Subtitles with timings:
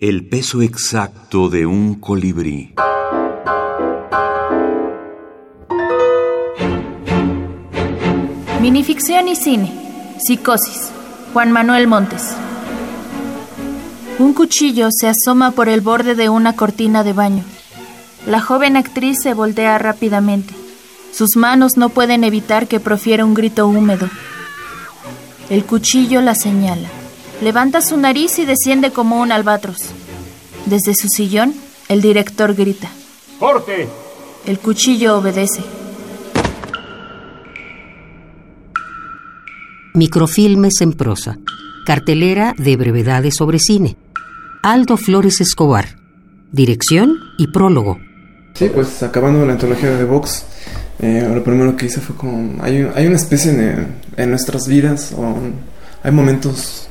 [0.00, 2.72] El peso exacto de un colibrí.
[8.60, 9.72] Minificción y cine.
[10.24, 10.92] Psicosis.
[11.32, 12.32] Juan Manuel Montes.
[14.20, 17.42] Un cuchillo se asoma por el borde de una cortina de baño.
[18.24, 20.54] La joven actriz se voltea rápidamente.
[21.12, 24.08] Sus manos no pueden evitar que profiera un grito húmedo.
[25.50, 26.88] El cuchillo la señala.
[27.40, 29.78] Levanta su nariz y desciende como un albatros.
[30.66, 31.54] Desde su sillón,
[31.88, 32.90] el director grita.
[33.38, 33.86] ¡Corte!
[34.44, 35.62] El cuchillo obedece.
[39.94, 41.38] Microfilmes en prosa.
[41.86, 43.96] Cartelera de brevedades sobre cine.
[44.64, 45.96] Aldo Flores Escobar.
[46.50, 48.00] Dirección y prólogo.
[48.54, 50.44] Sí, pues acabando la antología de Vox,
[50.98, 52.60] eh, lo primero que hice fue como...
[52.64, 55.36] Hay, hay una especie en, en nuestras vidas, o
[56.02, 56.87] hay momentos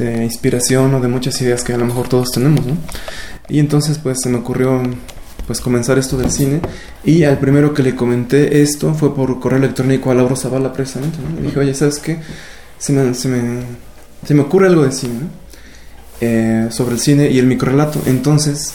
[0.00, 2.76] de inspiración o de muchas ideas que a lo mejor todos tenemos, ¿no?
[3.48, 4.82] Y entonces pues se me ocurrió
[5.46, 6.60] pues comenzar esto del cine
[7.04, 11.18] y al primero que le comenté esto fue por correo electrónico a Lauro Zavala precisamente,
[11.18, 11.36] ¿no?
[11.36, 12.18] Le dije, oye, ¿sabes qué?
[12.78, 13.60] Se me, se me,
[14.26, 15.40] se me ocurre algo de cine, ¿no?
[16.20, 18.00] eh, sobre el cine y el microrelato.
[18.06, 18.72] Entonces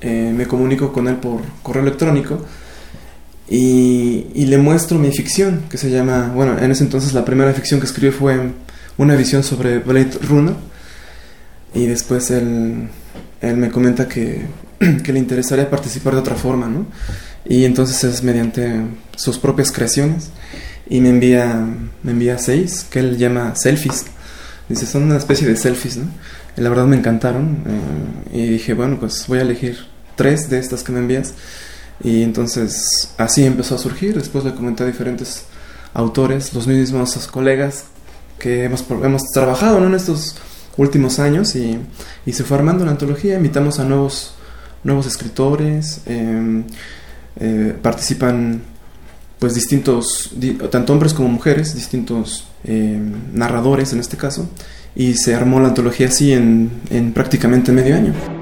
[0.00, 2.44] eh, me comunico con él por correo electrónico
[3.48, 7.52] y, y, le muestro mi ficción, que se llama, bueno, en ese entonces la primera
[7.52, 8.52] ficción que escribió fue
[9.00, 10.54] una visión sobre Blade Runner
[11.72, 12.90] y después él,
[13.40, 14.42] él me comenta que,
[15.02, 16.84] que, le interesaría participar de otra forma, ¿no?
[17.46, 18.82] Y entonces es mediante
[19.16, 20.28] sus propias creaciones
[20.86, 21.66] y me envía,
[22.02, 24.04] me envía seis, que él llama selfies.
[24.68, 26.04] Dice, son una especie de selfies, ¿no?
[26.58, 27.64] Y la verdad me encantaron
[28.32, 29.78] eh, y dije, bueno, pues voy a elegir
[30.14, 31.32] tres de estas que me envías.
[32.04, 34.14] Y entonces así empezó a surgir.
[34.14, 35.44] Después le comenté a diferentes
[35.94, 37.84] autores, los mismos colegas
[38.40, 39.86] que hemos, hemos trabajado ¿no?
[39.86, 40.34] en estos
[40.76, 41.78] últimos años y,
[42.26, 43.36] y, se fue armando la antología.
[43.36, 44.34] Invitamos a nuevos,
[44.82, 46.64] nuevos escritores, eh,
[47.38, 48.62] eh, participan
[49.38, 53.00] pues distintos, di, tanto hombres como mujeres, distintos eh,
[53.32, 54.48] narradores en este caso,
[54.96, 58.39] y se armó la antología así en, en prácticamente medio año.